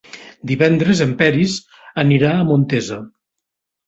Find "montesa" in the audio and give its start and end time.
2.47-2.99